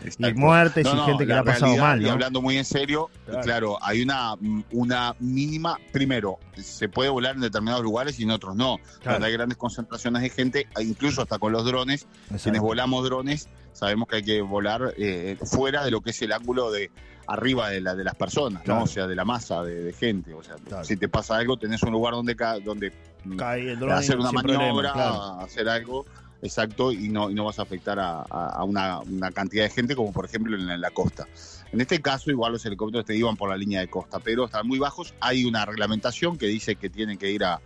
exacto. 0.07 0.39
muertes 0.39 0.85
No, 0.85 0.95
y 1.03 1.07
gente 1.07 1.25
que 1.25 1.29
la 1.31 1.37
la 1.37 1.41
ha 1.41 1.45
pasado 1.45 1.65
realidad, 1.67 1.83
mal, 1.89 2.03
Y 2.03 2.09
hablando 2.11 2.43
muy 2.43 2.59
en 2.59 2.65
serio, 2.67 3.09
Claro. 3.25 3.41
claro, 3.43 3.79
hay 3.83 4.03
una, 4.03 4.35
una 4.73 5.15
mínima. 5.19 5.79
Primero, 5.93 6.39
se 6.63 6.91
puede 6.91 7.09
volar 7.09 7.37
en 7.37 7.41
determinados 7.41 7.83
lugares 7.83 8.21
y 8.21 8.25
en 8.25 8.33
otros 8.33 8.55
no. 8.55 8.77
Claro. 9.03 9.25
Hay 9.25 9.33
grandes 9.33 9.57
concentraciones 9.57 10.21
de 10.21 10.29
gente, 10.29 10.67
e 10.79 10.83
incluso 10.83 11.23
hasta 11.23 11.39
con 11.39 11.53
los 11.53 11.65
drones, 11.65 12.07
Exacto. 12.31 12.50
Quienes 12.51 12.63
volamos 12.63 13.05
drones, 13.05 13.49
sabemos 13.73 14.09
que 14.09 14.17
hay 14.17 14.23
que 14.23 14.41
volar 14.43 14.95
eh, 14.97 15.37
fuera 15.45 15.85
de 15.85 15.91
lo 15.91 16.01
que 16.01 16.11
es 16.11 16.23
el 16.23 16.33
ángulo 16.33 16.71
de 16.71 16.91
arriba 17.27 17.71
de, 17.71 17.81
la, 17.81 17.95
de 17.95 18.03
las 18.05 18.15
personas, 18.17 18.63
Claro. 18.63 18.81
¿no? 18.81 18.85
O 18.85 18.89
sea, 18.89 19.07
de 19.07 19.15
la 19.15 19.25
masa 19.25 19.63
de, 19.63 19.83
de 19.83 19.93
gente. 19.93 20.35
O 20.35 20.43
sea, 20.43 20.57
Claro. 20.57 20.85
si 20.85 20.97
te 20.97 21.09
pasa 21.09 21.37
algo, 21.37 21.57
tenés 21.57 21.83
un 21.85 21.93
lugar 21.93 22.15
donde, 22.15 22.35
ca- 22.35 22.59
donde 22.59 22.93
mm, 23.25 23.37
Cae 23.37 23.71
el 23.73 23.79
dron 23.79 23.93
hacer 23.93 24.19
una 24.19 24.33
maniobra, 24.33 24.93
claro. 24.93 25.41
hacer 25.41 25.69
algo 25.69 26.05
exacto 26.43 26.91
y 26.91 27.09
no, 27.11 27.31
y 27.31 27.35
no 27.35 27.45
vas 27.45 27.59
a 27.59 27.63
afectar 27.63 27.99
a, 28.01 28.21
a- 28.29 28.47
a 28.57 28.65
una, 28.65 28.99
una 29.01 29.31
cantidad 29.31 29.63
de 29.65 29.71
gente 29.71 29.95
como 29.95 30.13
por 30.13 30.25
ejemplo 30.25 30.57
en 30.57 30.67
la, 30.67 30.75
en 30.75 30.81
la 30.81 30.91
costa. 30.91 31.29
En 31.73 31.81
este 31.81 32.01
caso 32.03 32.31
igual 32.31 32.53
los 32.53 32.65
helicópteros 32.67 33.05
te 33.07 33.15
iban 33.15 33.37
por 33.37 33.49
la 33.51 33.57
línea 33.57 33.79
de 33.81 33.89
costa, 33.89 34.19
pero 34.19 34.47
están 34.47 34.67
muy 34.67 34.79
bajos. 34.81 35.15
Hay 35.21 35.45
una 35.45 35.65
reglamentación 35.65 36.37
que 36.37 36.47
dice 36.47 36.75
que 36.75 36.91
tienen 36.91 37.17
que 37.17 37.31
ir 37.31 37.45
a, 37.45 37.61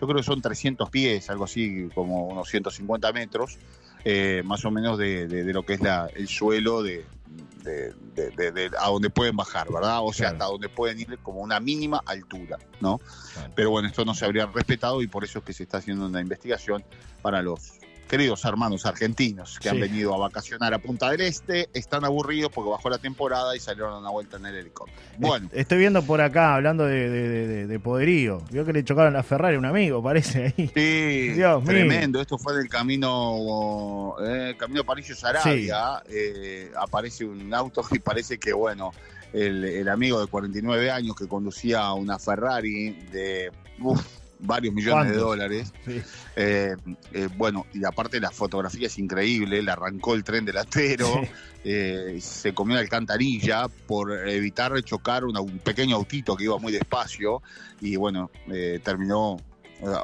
yo 0.00 0.06
creo 0.06 0.16
que 0.16 0.22
son 0.22 0.40
300 0.40 0.88
pies, 0.88 1.28
algo 1.28 1.44
así 1.44 1.88
como 1.94 2.26
unos 2.28 2.48
150 2.48 3.12
metros, 3.12 3.58
eh, 4.04 4.42
más 4.44 4.64
o 4.64 4.70
menos 4.70 4.98
de, 4.98 5.26
de- 5.28 5.44
de 5.44 5.52
lo 5.52 5.64
que 5.64 5.74
es 5.74 5.80
la, 5.80 6.08
el 6.14 6.28
suelo 6.28 6.82
de, 6.82 7.04
de- 7.64 8.70
a 8.78 8.88
donde 8.88 9.10
pueden 9.10 9.36
bajar, 9.36 9.70
¿verdad? 9.72 10.00
O 10.02 10.12
sea, 10.12 10.30
Claro. 10.30 10.34
hasta 10.36 10.52
donde 10.52 10.68
pueden 10.68 11.00
ir 11.00 11.18
como 11.22 11.40
una 11.40 11.60
mínima 11.60 12.02
altura, 12.06 12.58
¿no? 12.80 12.98
Claro. 13.34 13.52
Pero 13.54 13.70
bueno, 13.70 13.88
esto 13.88 14.04
no 14.04 14.14
se 14.14 14.24
habría 14.24 14.46
respetado 14.46 15.02
y 15.02 15.06
por 15.06 15.24
eso 15.24 15.40
es 15.40 15.44
que 15.44 15.52
se 15.52 15.62
está 15.64 15.78
haciendo 15.78 16.06
una 16.06 16.20
investigación 16.20 16.82
para 17.22 17.42
los 17.42 17.72
queridos 18.10 18.44
hermanos 18.44 18.84
argentinos 18.86 19.56
que 19.60 19.68
Sí. 19.68 19.74
han 19.74 19.80
venido 19.80 20.12
a 20.14 20.18
vacacionar 20.18 20.74
a 20.74 20.78
Punta 20.80 21.10
del 21.10 21.20
Este, 21.20 21.70
están 21.72 22.04
aburridos 22.04 22.50
porque 22.52 22.68
bajó 22.70 22.90
la 22.90 22.98
temporada 22.98 23.54
y 23.54 23.60
salieron 23.60 23.94
a 23.94 23.98
una 23.98 24.10
vuelta 24.10 24.36
en 24.36 24.46
el 24.46 24.56
helicóptero. 24.56 24.98
Bueno, 25.16 25.46
Est- 25.46 25.56
Estoy 25.56 25.78
viendo 25.78 26.02
por 26.02 26.20
acá, 26.20 26.56
hablando 26.56 26.84
de, 26.86 27.08
de- 27.08 27.28
de- 27.28 27.46
de- 27.46 27.66
de 27.68 27.78
poderío. 27.80 28.42
Vio 28.50 28.64
que 28.64 28.72
le 28.72 28.84
chocaron 28.84 29.12
la 29.12 29.22
Ferrari 29.22 29.54
a 29.54 29.58
un 29.60 29.64
amigo, 29.66 30.02
parece 30.02 30.52
ahí. 30.56 30.70
Sí, 30.74 31.28
Dios 31.36 31.62
mío. 31.62 31.70
tremendo. 31.70 32.20
Esto 32.20 32.36
fue 32.36 32.54
del 32.56 32.68
camino, 32.68 34.16
eh, 34.24 34.54
camino 34.58 34.82
Parillo 34.84 35.14
Sarabia. 35.14 36.02
Eh, 36.08 36.72
aparece 36.76 37.24
un 37.24 37.52
auto 37.54 37.84
y 37.92 37.98
parece 38.00 38.38
que, 38.38 38.52
bueno, 38.52 38.92
el, 39.32 39.64
el 39.64 39.88
amigo 39.88 40.20
de 40.20 40.26
49 40.26 40.90
años 40.90 41.14
que 41.14 41.28
conducía 41.28 41.92
una 41.92 42.18
Ferrari 42.18 42.90
de 43.12 43.52
uf, 43.80 44.04
varios 44.42 44.74
millones 44.74 45.12
de 45.12 45.18
dólares. 45.18 45.72
Sí. 45.84 46.02
eh, 46.36 46.76
eh, 47.12 47.28
bueno, 47.36 47.66
y 47.74 47.84
aparte 47.84 48.20
la 48.20 48.30
fotografía 48.30 48.86
es 48.86 48.98
increíble. 48.98 49.62
Le 49.62 49.70
arrancó 49.70 50.14
el 50.14 50.24
tren 50.24 50.44
delantero. 50.44 51.06
Sí. 51.22 51.28
eh, 51.64 52.18
se 52.20 52.54
comió 52.54 52.74
la 52.76 52.80
alcantarilla 52.80 53.66
por 53.86 54.28
evitar 54.28 54.72
chocar 54.82 55.24
una- 55.24 55.40
un 55.40 55.58
pequeño 55.58 55.96
autito 55.96 56.34
que 56.36 56.44
iba 56.44 56.58
muy 56.58 56.72
despacio 56.72 57.42
y 57.80 57.96
bueno, 57.96 58.30
eh, 58.50 58.80
terminó 58.82 59.36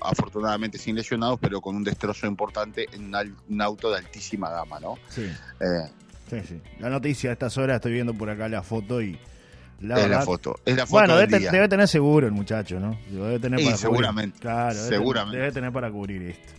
afortunadamente 0.02 0.78
sin 0.78 0.97
lesionados, 0.97 1.38
pero 1.40 1.61
con 1.61 1.76
un 1.76 1.85
destrozo 1.85 2.26
importante 2.26 2.87
en 2.93 3.12
un, 3.49 3.61
auto 3.62 3.90
de 3.90 3.99
altísima 3.99 4.49
gama, 4.50 4.81
¿no? 4.81 4.97
Sí, 5.11 5.26
sí, 6.31 6.40
sí. 6.49 6.61
La 6.78 6.88
noticia 6.88 7.31
a 7.31 7.33
estas 7.35 7.57
horas, 7.59 7.76
estoy 7.76 7.93
viendo 7.93 8.14
por 8.14 8.31
acá 8.31 8.49
la 8.49 8.62
foto 8.62 9.02
y. 9.02 9.19
La 9.80 10.00
es 10.00 10.09
la 10.09 10.23
foto, 10.23 10.59
es 10.64 10.75
la 10.76 10.87
foto 10.87 10.99
Bueno, 11.00 11.16
del 11.18 11.26
debe, 11.28 11.38
día. 11.40 11.50
te- 11.50 11.56
debe 11.56 11.68
tener 11.68 11.87
seguro 11.88 12.26
el 12.26 12.33
muchacho, 12.33 12.80
¿no? 12.80 12.99
Debe 13.11 13.38
tener 13.38 13.61
cubrir. 13.61 13.76
seguramente. 13.76 14.38
Claro, 14.40 14.75
debe 14.75 14.88
Seguramente. 14.88 15.33
tener- 15.33 15.42
debe 15.42 15.52
tener 15.54 15.73
para 15.73 15.90
cubrir 15.90 16.23
esto. 16.23 16.52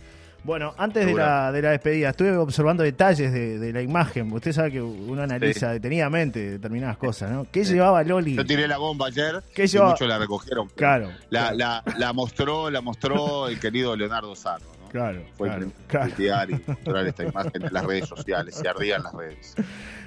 Bueno, 0.44 0.72
antes 0.78 1.04
de 1.04 1.14
la, 1.14 1.50
de 1.50 1.60
la 1.60 1.70
despedida, 1.72 2.10
estuve 2.10 2.34
observando 2.36 2.84
detalles 2.84 3.32
de, 3.32 3.58
de 3.58 3.72
la 3.72 3.82
imagen. 3.82 4.32
Usted 4.32 4.52
sabe 4.52 4.70
que 4.70 4.80
uno 4.80 5.20
analiza 5.20 5.70
detenidamente 5.72 6.52
determinadas 6.52 6.96
cosas, 6.96 7.32
¿no? 7.32 7.44
¿Qué 7.50 7.64
Sí. 7.64 7.74
llevaba 7.74 8.02
Loli? 8.04 8.36
Yo 8.36 8.46
tiré 8.46 8.68
la 8.68 8.78
bomba 8.78 9.08
ayer 9.08 9.42
¿Qué 9.52 9.64
y 9.64 9.66
llevaba? 9.66 9.90
muchos 9.90 10.08
la 10.08 10.16
recogieron. 10.16 10.68
Claro. 10.76 11.08
La, 11.28 11.50
claro, 11.52 11.56
la, 11.56 11.82
la 11.98 12.12
mostró, 12.12 12.70
la 12.70 12.80
mostró 12.80 13.48
el 13.48 13.58
querido 13.58 13.96
Leonardo 13.96 14.34
Sarro. 14.36 14.64
Claro, 14.90 15.22
Fue 15.36 15.48
claro, 15.48 15.64
el 15.64 15.72
claro. 15.86 16.52
y 16.52 16.70
mostrar 16.70 17.06
esta 17.06 17.24
imagen 17.24 17.62
en 17.62 17.72
las 17.72 17.84
redes 17.84 18.08
sociales, 18.08 18.54
se 18.54 18.68
ardían 18.68 19.02
las 19.02 19.12
redes. 19.14 19.54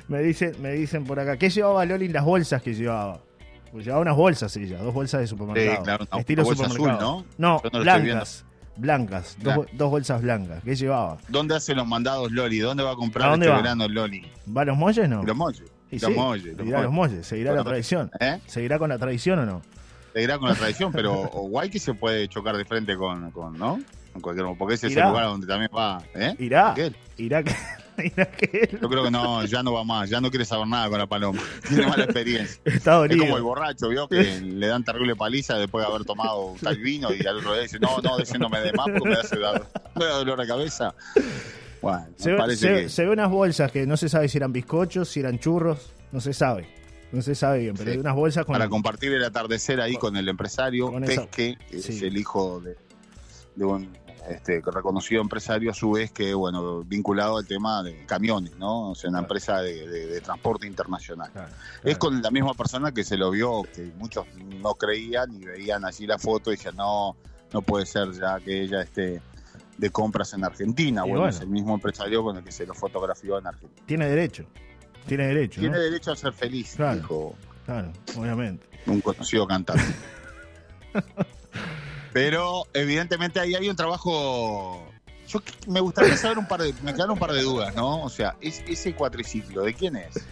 Me 0.08 0.20
dicen, 0.22 0.54
me 0.62 0.72
dicen 0.74 1.06
por 1.06 1.20
acá, 1.20 1.38
¿qué 1.38 1.50
llevaba 1.50 1.86
Loli 1.86 2.06
en 2.08 2.14
las 2.14 2.26
bolsas 2.26 2.62
que 2.62 2.74
llevaba? 2.74 3.22
Pues 3.72 3.86
llevaba 3.86 4.02
unas 4.02 4.16
bolsas 4.18 4.56
ella, 4.58 4.78
dos 4.80 4.94
bolsas 4.94 5.22
de 5.22 5.28
supermercado. 5.28 5.78
Sí, 5.78 5.84
claro, 5.84 6.08
una 6.12 6.20
estilo 6.20 6.44
supermercado. 6.46 6.90
azul, 7.20 7.26
No, 7.38 7.62
no 7.62 7.62
estoy 7.64 7.82
blancas. 7.82 8.46
Blancas, 8.78 9.38
dos, 9.42 9.90
bolsas 9.90 10.22
blancas. 10.22 10.64
¿Qué 10.64 10.76
llevaba? 10.76 11.18
¿Dónde 11.28 11.56
hace 11.56 11.74
los 11.76 11.86
mandados 11.88 12.32
Loli? 12.32 12.60
¿Dónde 12.60 12.84
va 12.84 12.92
a 12.92 12.96
comprar 12.96 13.28
¿A 13.28 13.32
dónde 13.32 13.46
este 13.46 13.56
va? 13.56 13.62
verano 13.62 13.88
Loli? 13.88 14.26
¿Va 14.56 14.62
a 14.62 14.66
los 14.66 14.78
molles 14.78 15.08
no? 15.08 15.24
Los 15.24 15.36
molles. 15.36 15.64
Y 15.92 16.00
los 16.00 16.10
sí, 16.12 16.18
molles, 16.18 16.46
los 16.48 16.58
seguirá 16.58 16.80
a 16.80 16.84
los 16.84 16.92
molles. 16.92 17.28
seguirá 17.28 17.54
la 17.54 17.64
tradición. 17.64 18.12
¿Eh? 18.20 18.40
¿Seguirá 18.46 18.80
con 18.80 18.90
la 18.90 18.98
tradición 18.98 19.40
o 19.40 19.46
no? 19.46 19.62
Seguirá 20.14 20.38
con 20.38 20.50
la 20.50 20.56
tradición, 20.56 20.92
pero 20.92 21.22
o 21.22 21.48
guay 21.50 21.70
que 21.70 21.80
se 21.80 21.94
puede 21.94 22.28
chocar 22.28 22.56
de 22.58 22.66
frente 22.66 22.96
con, 22.98 23.32
con 23.32 23.58
¿no? 23.58 23.80
Con 24.14 24.22
cualquier, 24.22 24.48
porque 24.58 24.76
ese 24.76 24.88
es 24.88 24.96
el 24.98 25.04
lugar 25.08 25.26
donde 25.26 25.48
también 25.48 25.72
va, 25.76 26.04
¿eh? 26.14 26.36
¿Irá? 26.40 26.72
Aquel. 26.72 26.96
¿Irá 27.18 27.44
que, 27.44 27.54
Yo 28.82 28.90
creo 28.90 29.04
que 29.04 29.12
no, 29.12 29.46
ya 29.46 29.62
no 29.64 29.74
va 29.74 29.84
más, 29.84 30.10
ya 30.10 30.20
no 30.20 30.30
quiere 30.30 30.44
saber 30.46 30.68
nada 30.68 30.90
con 30.90 30.98
la 31.00 31.08
paloma. 31.08 31.42
Tiene 31.68 31.86
mala 31.88 32.04
experiencia. 32.06 32.60
está 32.66 33.06
Es 33.06 33.16
como 33.18 33.38
el 33.38 33.44
borracho, 33.44 33.90
¿vio? 33.90 34.08
Que 34.08 34.42
le 34.42 34.68
dan 34.68 34.84
terrible 34.84 35.16
paliza 35.16 35.58
después 35.58 35.86
de 35.86 35.92
haber 35.94 36.06
tomado 36.06 36.56
tal 36.62 36.78
vino 36.80 37.10
y 37.14 37.26
al 37.26 37.38
otro 37.38 37.54
día 37.54 37.62
dice, 37.64 37.80
no, 37.80 38.00
no, 38.00 38.18
de 38.18 38.24
ese 38.24 38.38
no 38.40 38.50
me 38.50 38.60
dé 38.60 38.74
más 38.74 38.88
porque 38.98 39.10
me 39.10 39.16
hace 39.16 39.38
dar- 39.40 39.66
me 39.96 40.06
da 40.06 40.12
dolor 40.18 40.40
de 40.42 40.48
cabeza. 40.48 40.94
Bueno, 41.82 42.08
se, 42.16 42.32
ve, 42.32 42.38
parece 42.38 42.60
se- 42.68 42.82
que... 42.84 42.90
se 42.90 43.06
ve 43.06 43.12
unas 43.12 43.30
bolsas 43.30 43.72
que 43.72 43.86
no 43.88 43.98
se 43.98 44.10
sabe 44.10 44.28
si 44.28 44.38
eran 44.38 44.52
bizcochos, 44.54 45.10
si 45.10 45.20
eran 45.20 45.40
churros, 45.40 45.94
no 46.12 46.20
se 46.22 46.34
sabe. 46.34 46.68
No 47.12 47.22
se 47.22 47.36
sabe 47.36 47.60
bien, 47.60 47.74
pero 47.76 47.90
Sí. 47.90 47.94
hay 47.96 48.00
unas 48.00 48.16
bolsas 48.16 48.46
con... 48.46 48.54
para 48.54 48.70
compartir 48.70 49.12
el 49.14 49.24
atardecer 49.24 49.82
ahí 49.82 49.96
con 49.96 50.16
el 50.16 50.30
empresario 50.30 50.92
Pesque, 51.02 51.58
que 51.70 51.82
sí. 51.82 51.94
es 51.98 52.02
el 52.04 52.16
hijo 52.18 52.62
de, 52.62 52.78
de 53.56 53.66
un 53.66 53.92
este, 54.30 54.62
reconocido 54.66 55.22
empresario, 55.22 55.72
a 55.72 55.74
su 55.74 55.92
vez 55.92 56.12
que, 56.12 56.34
bueno, 56.34 56.84
vinculado 56.84 57.38
al 57.38 57.46
tema 57.48 57.82
de 57.84 58.06
camiones, 58.06 58.56
¿no? 58.58 58.92
O 58.92 58.96
sea, 58.96 59.10
una 59.10 59.20
Claro. 59.20 59.26
empresa 59.34 59.62
de, 59.62 59.88
de- 59.88 60.08
de 60.08 60.22
transporte 60.22 60.68
internacional. 60.68 61.32
Claro, 61.32 61.52
Es 61.84 61.98
con 61.98 62.22
la 62.22 62.32
misma 62.32 62.54
persona 62.54 62.92
que 62.92 63.04
se 63.04 63.18
lo 63.18 63.32
vio, 63.32 63.64
que 63.74 63.92
muchos 63.98 64.26
no 64.38 64.76
creían 64.76 65.34
y 65.36 65.46
veían 65.46 65.86
así 65.86 66.06
la 66.08 66.18
foto 66.20 66.52
y 66.52 66.56
decían, 66.56 66.76
no, 66.76 67.16
no 67.54 67.62
puede 67.62 67.86
ser 67.86 68.12
ya 68.12 68.40
que 68.40 68.62
ella 68.62 68.82
esté 68.82 69.22
de 69.78 69.90
compras 69.90 70.34
en 70.34 70.44
Argentina. 70.44 71.02
Bueno, 71.02 71.22
bueno. 71.22 71.36
es 71.36 71.42
el 71.42 71.48
mismo 71.50 71.74
empresario 71.74 72.24
con 72.24 72.38
el 72.38 72.44
que 72.44 72.52
se 72.52 72.66
lo 72.68 72.74
fotografió 72.76 73.40
en 73.40 73.48
Argentina. 73.48 73.84
Tiene 73.88 74.08
derecho. 74.08 74.46
Tiene 75.08 75.26
derecho, 75.28 75.60
Tiene 75.60 75.78
¿no? 75.78 75.82
derecho 75.84 76.12
a 76.12 76.16
ser 76.16 76.32
feliz, 76.34 76.78
dijo 76.78 77.36
Claro, 77.66 77.92
obviamente. 78.16 78.68
un 78.86 79.02
conocido 79.02 79.48
cantante. 79.48 79.84
Pero 82.14 82.64
evidentemente 82.74 83.40
ahí 83.40 83.56
hay 83.56 83.70
un 83.70 83.76
trabajo. 83.76 84.86
Yo 85.28 85.42
me 85.68 85.80
gustaría 85.80 86.18
saber 86.18 86.38
un 86.38 86.48
par 86.48 86.62
de. 86.62 86.74
Me 86.84 86.94
quedaron 86.94 87.12
un 87.14 87.20
par 87.20 87.32
de 87.32 87.42
dudas, 87.42 87.74
¿no? 87.76 88.02
O 88.04 88.10
sea, 88.10 88.36
es- 88.42 88.64
ese 88.68 88.94
cuatriciclo, 88.94 89.64
¿de 89.64 89.74
quién 89.74 89.96
es? 89.96 90.26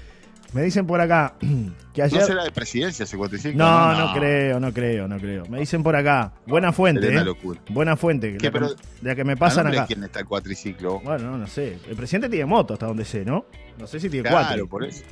Me 0.52 0.64
dicen 0.64 0.88
por 0.88 1.00
acá 1.00 1.36
que 1.94 2.02
ayer... 2.02 2.20
¿No 2.22 2.26
será 2.26 2.44
de 2.44 2.52
presidencia 2.52 3.04
ese 3.04 3.16
cuatriciclo? 3.18 3.64
No, 3.64 3.94
no, 3.94 4.14
creo, 4.16 4.60
no 4.60 4.74
creo, 4.74 5.08
no 5.08 5.20
creo. 5.20 5.46
Me 5.46 5.60
dicen 5.60 5.84
por 5.84 5.96
acá, 5.96 6.34
buena 6.48 6.74
fuente, 6.74 7.08
¿eh? 7.08 7.24
locura. 7.24 7.62
Buena 7.70 7.96
fuente, 7.96 8.30
¿Qué, 8.30 8.34
la, 8.34 8.40
que, 8.40 8.52
pero- 8.52 8.76
la 9.04 9.16
que 9.16 9.24
me 9.24 9.34
¿A 9.34 9.36
pasan 9.36 9.68
acá. 9.68 9.86
quién 9.86 10.04
está 10.04 10.22
el 10.22 10.26
cuatriciclo? 10.26 11.02
Bueno, 11.02 11.30
no, 11.32 11.38
no 11.38 11.46
sé. 11.48 11.78
El 11.88 11.96
presidente 11.96 12.30
tiene 12.30 12.46
moto 12.48 12.74
hasta 12.74 12.88
donde 12.88 13.06
sé, 13.06 13.24
¿no? 13.24 13.46
No 13.78 13.86
sé 13.86 14.00
si 14.00 14.10
tiene 14.10 14.28
Claro, 14.28 14.48
cuatro. 14.48 14.68
por 14.68 14.84
eso. 14.86 15.04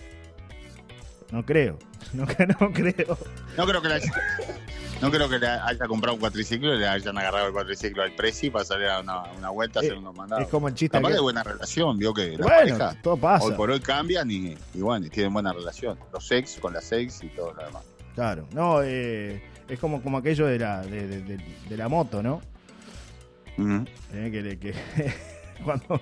No 1.32 1.46
creo. 1.46 1.78
No, 2.14 2.26
no 2.26 2.72
creo. 2.74 3.18
No 3.58 3.66
creo 3.68 3.82
que 3.82 3.88
haya, 3.90 4.12
no 5.02 5.12
creo 5.12 5.30
que 5.30 5.38
le 5.40 5.48
haya 5.48 5.86
comprado 5.88 6.16
un 6.16 6.20
cuatriciclo 6.20 6.74
y 6.74 6.80
le 6.80 6.88
hayan 6.88 7.18
agarrado 7.18 7.48
el 7.48 7.54
cuatriciclo 7.54 8.04
al 8.04 8.14
presi 8.14 8.50
para 8.50 8.66
salir 8.66 8.88
a 8.88 9.00
una, 9.02 9.24
una 9.38 9.50
vuelta 9.50 9.80
a 9.80 9.82
hacer 9.82 9.94
Eh, 9.94 9.98
unos 10.00 10.16
mandados. 10.16 10.46
Es 10.46 10.50
como 10.50 10.68
el 10.68 10.74
chiste. 10.74 10.98
Capaz 10.98 11.10
que- 11.10 11.14
de 11.16 11.20
buena 11.20 11.44
relación, 11.44 11.98
vio 11.98 12.14
que 12.14 12.30
las 12.30 12.38
Bueno, 12.40 12.50
parejas 12.58 13.02
todo 13.04 13.18
pasa. 13.18 13.46
hoy 13.46 13.54
por 13.54 13.70
hoy 13.70 13.80
cambian 13.80 14.30
y, 14.32 14.56
y 14.74 14.82
bueno, 14.82 15.06
y 15.06 15.10
tienen 15.10 15.32
buena 15.34 15.54
relación. 15.54 15.98
Los 16.12 16.32
ex 16.32 16.58
con 16.60 16.74
las 16.74 16.92
ex 16.92 17.24
y 17.24 17.30
todo 17.30 17.54
lo 17.54 17.64
demás. 17.66 17.84
Claro. 18.16 18.48
No, 18.52 18.82
eh, 18.84 19.42
es 19.70 19.80
como, 19.80 20.02
como 20.02 20.18
aquello 20.18 20.48
de 20.48 20.58
la, 20.60 20.82
de, 20.82 21.08
de- 21.08 21.22
de- 21.22 21.46
de 21.70 21.78
la 21.78 21.88
moto, 21.88 22.24
¿no? 22.24 22.42
Eh, 24.14 24.58
que, 24.60 24.74
cuando, 25.64 26.02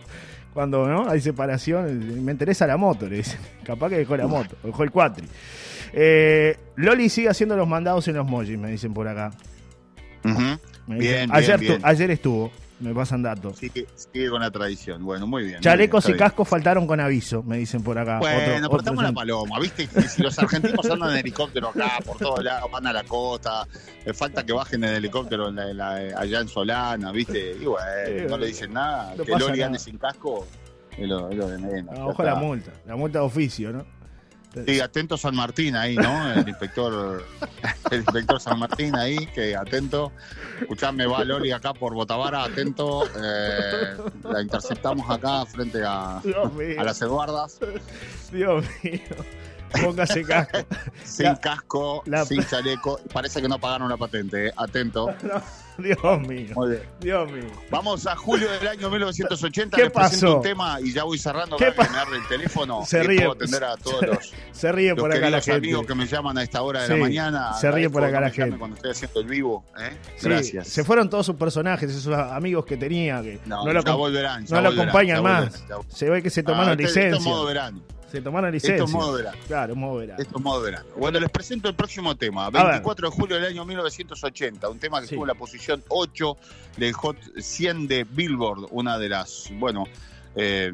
cuando 0.53 0.87
¿no? 0.87 1.09
hay 1.09 1.19
separación, 1.21 2.23
me 2.23 2.31
interesa 2.31 2.65
la 2.67 2.77
moto, 2.77 3.07
le 3.07 3.17
dicen. 3.17 3.39
Capaz 3.63 3.89
que 3.89 3.97
dejó 3.97 4.15
la 4.15 4.27
moto, 4.27 4.55
dejó 4.63 4.83
el 4.83 4.91
cuatri. 4.91 5.27
Eh, 5.93 6.57
Loli 6.75 7.09
sigue 7.09 7.29
haciendo 7.29 7.55
los 7.55 7.67
mandados 7.67 8.07
en 8.07 8.15
los 8.15 8.25
mojis, 8.27 8.57
me 8.57 8.69
dicen 8.71 8.93
por 8.93 9.07
acá. 9.07 9.31
Bien, 10.23 10.59
dicen- 10.87 10.99
bien, 10.99 11.29
ayer, 11.33 11.59
bien. 11.59 11.79
tu- 11.81 11.87
ayer 11.87 12.11
estuvo, 12.11 12.51
me 12.79 12.93
pasan 12.93 13.21
datos. 13.23 13.57
Sigue, 13.57 13.85
sigue 13.95 14.29
con 14.29 14.41
la 14.41 14.51
tradición. 14.51 15.03
Bueno, 15.05 15.25
muy 15.27 15.43
bien. 15.43 15.55
muy 15.55 15.61
Chalecos 15.61 16.05
bien, 16.05 16.15
y 16.15 16.19
cascos 16.19 16.47
faltaron 16.47 16.85
con 16.87 16.99
aviso, 16.99 17.43
me 17.43 17.57
dicen 17.57 17.81
por 17.83 17.97
acá. 17.97 18.19
Bueno, 18.19 18.37
en 18.53 18.61
la 18.61 19.11
paloma, 19.13 19.59
¿viste? 19.59 19.87
Que 19.87 20.01
si 20.01 20.21
los 20.23 20.37
argentinos 20.39 20.89
andan 20.89 21.11
en 21.11 21.17
helicóptero 21.17 21.69
acá, 21.69 21.99
por 22.05 22.17
todos 22.17 22.43
lados, 22.43 22.69
van 22.71 22.87
a 22.87 22.93
la 22.93 23.03
costa, 23.03 23.67
le 24.05 24.13
falta 24.13 24.43
que 24.45 24.53
bajen 24.53 24.83
en 24.83 24.95
helicóptero 24.95 25.49
en 25.49 25.55
la- 25.55 25.69
en 25.69 25.77
la- 25.77 26.19
allá 26.19 26.39
en 26.41 26.47
Solana, 26.47 27.11
¿viste? 27.11 27.55
Y 27.61 27.65
bueno, 27.65 28.29
no 28.29 28.37
le 28.37 28.47
dicen 28.47 28.73
nada. 28.73 29.13
No 29.15 29.23
que 29.23 29.31
Loli 29.31 29.61
ande 29.61 29.79
sin 29.79 29.97
casco, 29.97 30.45
es 30.97 31.07
lo, 31.07 31.29
es 31.29 31.35
lo 31.37 31.47
de 31.47 31.57
menos. 31.59 31.95
Ah, 31.97 32.07
ojo 32.07 32.23
la 32.23 32.35
multa, 32.35 32.71
la 32.85 32.95
multa 32.95 33.19
de 33.19 33.25
oficio, 33.25 33.71
¿no? 33.71 33.85
Sí, 34.65 34.79
atento 34.79 35.17
San 35.17 35.35
Martín 35.35 35.75
ahí, 35.75 35.95
¿no? 35.95 36.31
El 36.31 36.47
inspector, 36.47 37.25
el 37.91 37.97
inspector 37.99 38.39
San 38.39 38.59
Martín 38.59 38.95
ahí, 38.95 39.27
que 39.27 39.55
atento. 39.55 40.11
Escuchame, 40.61 41.05
va 41.05 41.23
Loli 41.23 41.51
acá 41.51 41.73
por 41.73 41.93
Botavara, 41.93 42.43
atento. 42.43 43.05
eh, 43.17 43.97
la 44.23 44.41
interceptamos 44.41 45.09
acá 45.09 45.45
frente 45.45 45.83
a, 45.83 46.17
a 46.19 46.83
las 46.83 47.01
Eduardas, 47.01 47.59
Dios 48.31 48.65
mío. 48.83 48.99
Póngase 49.83 50.23
casco. 50.23 50.57
sin 51.03 51.25
La- 51.25 51.39
casco, 51.39 52.03
la- 52.05 52.25
sin 52.25 52.43
chaleco. 52.45 52.99
Parece 53.13 53.41
que 53.41 53.47
no 53.47 53.59
pagaron 53.59 53.89
la 53.89 53.97
patente, 53.97 54.47
eh. 54.47 54.53
atento. 54.55 55.13
Dios 55.77 55.97
mío, 56.25 56.47
Muy 56.55 56.69
bien. 56.69 56.83
Dios 57.01 57.29
mío. 57.29 57.43
Vamos 57.69 58.07
a 58.07 58.15
julio 58.15 58.49
del 58.49 58.65
año 58.65 58.89
1980. 58.89 59.75
¿Qué 59.75 59.83
les 59.83 59.91
presento 59.91 60.25
pasó? 60.27 60.37
un 60.37 60.41
tema 60.41 60.79
y 60.79 60.93
ya 60.93 61.03
voy 61.03 61.17
cerrando 61.17 61.57
¿Qué 61.57 61.69
para 61.73 61.89
agarre 61.91 62.15
el 62.15 62.25
teléfono. 62.29 62.85
Se 62.85 63.03
ríe. 63.03 63.17
puedo 63.17 63.31
atender 63.33 63.63
a 63.65 63.75
todos 63.75 64.01
los, 64.03 64.33
Se 64.53 64.71
ríe 64.71 64.91
los 64.91 64.99
por 64.99 65.11
acá 65.13 65.29
la 65.29 65.41
gente. 65.41 65.57
amigos 65.57 65.85
que 65.85 65.93
me 65.93 66.05
llaman 66.07 66.37
a 66.37 66.43
esta 66.43 66.61
hora 66.61 66.79
de 66.83 66.87
Sí, 66.87 66.93
la 66.93 66.99
mañana. 66.99 67.53
se 67.55 67.69
ríe 67.71 67.89
por 67.89 68.05
acá 68.05 68.21
la 68.21 68.29
gente. 68.29 68.57
Cuando 68.57 68.77
estoy 68.77 68.91
haciendo 68.91 69.19
el 69.19 69.27
vivo, 69.27 69.65
¿eh? 69.77 69.97
Sí, 70.15 70.29
Gracias. 70.29 70.67
se 70.69 70.85
fueron 70.85 71.09
todos 71.09 71.25
sus 71.25 71.35
personajes, 71.35 71.91
esos 71.91 72.07
amigos 72.17 72.65
que 72.65 72.77
tenía, 72.77 73.21
que 73.21 73.41
No, 73.45 73.65
no, 73.65 73.73
lo, 73.73 73.97
volverán. 73.97 74.45
no 74.49 74.61
lo 74.61 74.69
acompañan 74.69 75.21
más. 75.23 75.61
Se 75.89 76.09
ve 76.09 76.23
que 76.23 76.29
se 76.29 76.39
Ah, 76.39 76.43
tomaron 76.45 76.71
este- 76.71 76.83
este 76.85 76.99
es 76.99 77.05
licencia. 77.07 77.31
modo 77.31 77.45
verano. 77.47 77.81
Se 78.11 78.21
tomaron 78.21 78.51
licencia. 78.51 78.75
Esto 78.75 78.85
es 78.85 78.91
modo 78.91 79.13
verano. 79.13 79.37
Claro, 79.47 79.73
es 79.73 79.79
modo 79.79 79.95
verano. 79.97 80.21
Esto 80.21 80.37
es 80.37 80.43
modo 80.43 80.61
verano. 80.61 80.85
Bueno, 80.97 81.19
les 81.19 81.29
presento 81.29 81.67
el 81.69 81.75
próximo 81.75 82.15
tema. 82.15 82.49
ver. 82.49 82.63
24 82.63 83.09
de 83.09 83.15
julio 83.15 83.35
del 83.35 83.45
año 83.45 83.65
1980. 83.65 84.69
Un 84.69 84.79
tema 84.79 84.99
que 85.01 85.07
Sí. 85.07 85.13
estuvo 85.15 85.25
en 85.25 85.27
la 85.29 85.33
posición 85.35 85.83
8 85.89 86.37
del 86.77 86.93
Hot 86.93 87.17
100 87.37 87.87
de 87.87 88.03
Billboard. 88.05 88.67
Una 88.71 88.97
de 88.97 89.09
las, 89.09 89.49
bueno, 89.53 89.85
eh, 90.35 90.71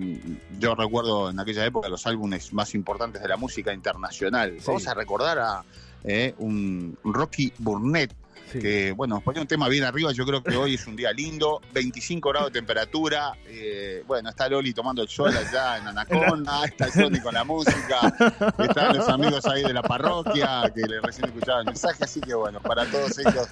yo 0.59 0.75
recuerdo 0.75 1.29
en 1.29 1.39
aquella 1.39 1.65
época 1.65 1.87
los 1.89 2.05
álbumes 2.05 2.51
más 2.53 2.73
importantes 2.75 3.21
de 3.21 3.27
la 3.27 3.37
música 3.37 3.73
internacional. 3.73 4.55
Sí. 4.59 4.65
Vamos 4.67 4.87
a 4.87 4.93
recordar 4.93 5.39
a 5.39 5.63
eh, 6.03 6.33
un 6.39 6.97
Rocky 7.03 7.53
Burnett. 7.59 8.11
Sí. 8.51 8.59
Que, 8.59 8.91
bueno, 8.91 9.15
nos 9.15 9.23
ponía 9.23 9.41
un 9.41 9.47
tema 9.47 9.67
bien 9.69 9.83
arriba. 9.83 10.11
Yo 10.11 10.25
creo 10.25 10.43
que 10.43 10.55
hoy 10.55 10.75
es 10.75 10.85
un 10.87 10.95
día 10.95 11.11
lindo. 11.11 11.61
25 11.73 12.29
grados 12.29 12.51
de 12.51 12.59
temperatura. 12.59 13.33
eh, 13.47 14.03
bueno, 14.07 14.29
está 14.29 14.47
Loli 14.49 14.73
tomando 14.73 15.01
el 15.01 15.07
sol 15.09 15.31
allá 15.35 15.77
en 15.77 15.87
Anaconda. 15.87 16.65
Está 16.65 16.87
Johnny 16.93 17.19
con 17.19 17.33
la 17.33 17.43
música. 17.43 18.13
Están 18.57 18.97
los 18.97 19.07
amigos 19.09 19.45
ahí 19.45 19.63
de 19.63 19.73
la 19.73 19.81
parroquia 19.81 20.71
que 20.73 20.81
le 20.81 20.99
recién 21.01 21.25
escuchaban 21.27 21.61
el 21.61 21.65
mensaje. 21.67 22.03
Así 22.03 22.19
que, 22.21 22.33
bueno, 22.33 22.59
para 22.61 22.85
todos 22.85 23.17
ellos, 23.19 23.47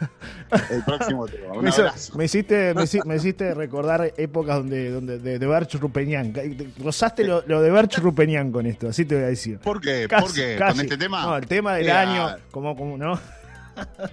el 0.69 0.83
próximo 0.83 1.27
tema. 1.27 1.53
Un 1.53 1.63
Me, 1.63 1.69
abrazo. 1.69 2.17
me 2.17 2.25
hiciste, 2.25 2.73
me, 2.73 2.83
hici- 2.83 3.03
me 3.05 3.15
hiciste 3.15 3.53
recordar 3.53 4.13
épocas 4.17 4.57
donde, 4.57 4.89
donde 4.91 5.19
de, 5.19 5.39
de 5.39 5.47
Berch 5.47 5.75
Rupenian. 5.75 6.33
Rozaste 6.83 7.23
lo, 7.23 7.43
lo 7.47 7.61
de 7.61 7.71
Berch 7.71 7.97
Rupenian 7.99 8.51
con 8.51 8.65
esto, 8.65 8.89
así 8.89 9.05
te 9.05 9.15
voy 9.15 9.23
a 9.23 9.27
decir. 9.27 9.59
¿Por 9.59 9.79
qué? 9.81 10.07
Casi, 10.09 10.23
¿Por 10.25 10.33
qué? 10.33 10.55
¿Con 10.57 10.79
este 10.81 10.97
tema? 10.97 11.21
No, 11.23 11.37
el 11.37 11.45
tema 11.47 11.75
del 11.75 11.89
año, 11.91 12.35
como, 12.51 12.75
como, 12.75 12.97
¿no? 12.97 13.19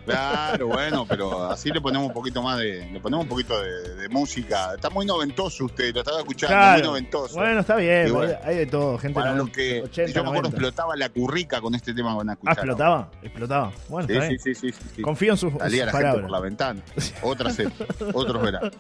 Claro, 0.05 0.67
bueno, 0.69 1.07
pero 1.09 1.51
así 1.51 1.71
le 1.71 1.81
ponemos 1.81 2.09
un 2.09 2.13
poquito 2.15 2.43
más 2.43 2.59
de, 2.59 2.89
le 2.93 3.01
ponemos 3.01 3.25
un 3.25 3.29
poquito 3.29 3.61
de, 3.61 3.95
de 3.97 4.09
música. 4.09 4.75
Está 4.75 4.91
muy 4.91 5.07
noventoso 5.07 5.65
usted, 5.65 5.93
lo 5.95 6.01
estaba 6.01 6.19
escuchando, 6.21 6.73
muy 6.73 6.83
noventoso. 6.83 7.35
Bueno, 7.35 7.61
está 7.61 7.77
bien, 7.77 8.13
bueno. 8.13 8.35
hay, 8.45 8.57
de 8.57 8.67
todo, 8.67 8.99
gente 8.99 9.19
Para 9.19 9.33
los 9.35 9.51
que 9.51 9.83
80, 9.83 10.13
yo 10.13 10.23
me 10.23 10.29
acuerdo 10.31 10.51
90. 10.51 10.57
explotaba 10.57 10.97
la 10.97 11.09
currica 11.09 11.61
con 11.61 11.75
este 11.75 11.93
tema 11.95 12.15
van 12.15 12.29
a 12.29 12.33
Ah, 12.33 12.35
escuchar. 12.35 12.57
explotaba, 12.59 13.11
explotaba. 13.23 13.73
Bueno, 13.89 14.07
Sí, 14.09 14.15
está 14.15 14.25
sí, 14.25 14.29
bien. 14.29 14.41
sí, 14.41 14.55
sí, 14.55 14.73
sí, 14.73 14.89
sí. 14.97 15.03
Confío 15.03 15.33
en 15.33 15.39
sus, 15.39 15.53
Salía 15.59 15.85
sus 15.91 15.93
la 15.95 16.01
gente 16.01 16.21
por 16.23 16.31
la 16.31 16.41
ventana. 16.41 16.81
Otras 17.23 17.59
épocas, 17.59 17.87
otros 18.15 18.43
veranos. 18.43 18.73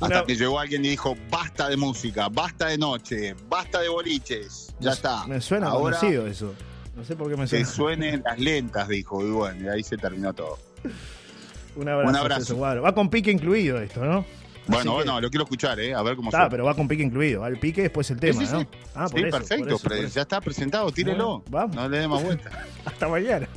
Hasta 0.00 0.24
que 0.24 0.34
llegó 0.34 0.58
alguien 0.58 0.84
y 0.84 0.88
dijo, 0.88 1.14
basta 1.30 1.68
de 1.68 1.76
música, 1.76 2.28
basta 2.28 2.66
de 2.66 2.76
noche, 2.78 3.36
basta 3.48 3.80
de 3.80 3.88
boliches. 3.88 4.74
Ya 4.80 4.90
Me- 4.90 4.94
está. 4.96 5.26
Me 5.28 5.40
suena 5.40 5.68
Ahora 5.68 5.96
conocido 5.96 6.26
eso. 6.26 6.54
No 7.02 7.06
sé 7.08 7.16
por 7.16 7.28
qué 7.28 7.36
me 7.36 7.42
que 7.42 7.48
suena. 7.48 7.66
suenen 7.66 8.22
las 8.24 8.38
lentas, 8.38 8.86
dijo. 8.86 9.26
Y 9.26 9.30
bueno, 9.32 9.60
y 9.64 9.68
ahí 9.68 9.82
se 9.82 9.96
terminó 9.96 10.32
todo. 10.32 10.56
Un 11.74 11.88
abrazo. 11.88 12.10
un 12.10 12.16
abrazo. 12.16 12.60
Va 12.80 12.94
con 12.94 13.10
pique 13.10 13.32
incluido 13.32 13.80
esto, 13.80 14.04
¿no? 14.04 14.24
Bueno, 14.68 14.84
que- 14.92 14.96
bueno, 14.98 15.20
lo 15.20 15.30
quiero 15.30 15.42
escuchar, 15.42 15.80
¿eh? 15.80 15.94
A 15.94 16.02
ver 16.02 16.14
cómo 16.14 16.28
Está, 16.28 16.48
pero 16.48 16.64
va 16.64 16.74
con 16.76 16.86
pique 16.86 17.02
incluido. 17.02 17.40
Va 17.40 17.48
el 17.48 17.58
pique 17.58 17.82
después 17.82 18.08
el 18.12 18.20
tema, 18.20 18.38
Sí, 18.38 18.46
sí, 18.46 18.52
¿no? 18.52 18.60
sí. 18.60 18.66
Ah, 18.94 19.08
por 19.08 19.18
sí, 19.18 19.26
eso, 19.26 19.36
perfecto, 19.36 19.64
por 19.64 19.72
eso, 19.74 19.78
pero 19.82 19.96
por 19.96 20.04
eso. 20.04 20.14
ya 20.14 20.22
está 20.22 20.40
presentado, 20.40 20.92
tírelo. 20.92 21.40
Bueno, 21.40 21.44
vamos. 21.50 21.74
No 21.76 21.88
le 21.88 21.98
dé 21.98 22.06
más 22.06 22.22
vuelta. 22.22 22.50
Hasta 22.84 23.08
mañana. 23.08 23.48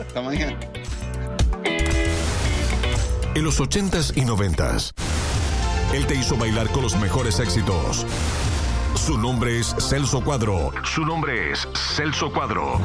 Hasta 0.00 0.22
mañana. 0.22 0.56
En 3.34 3.44
los 3.44 3.58
80s 3.60 4.16
y 4.16 4.20
90s, 4.20 4.92
él 5.94 6.06
te 6.06 6.14
hizo 6.14 6.36
bailar 6.36 6.68
con 6.68 6.82
los 6.82 6.96
mejores 7.00 7.40
éxitos. 7.40 8.06
Su 9.06 9.16
nombre 9.16 9.58
es 9.58 9.74
Celso 9.78 10.20
Cuadro. 10.20 10.70
Su 10.84 11.02
nombre 11.02 11.52
es 11.52 11.66
Celso 11.74 12.30
Cuadro. 12.30 12.78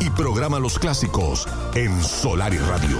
Y 0.00 0.10
programa 0.10 0.58
los 0.58 0.78
clásicos 0.78 1.46
en 1.74 2.02
Solar 2.02 2.52
y 2.52 2.58
Radio. 2.58 2.98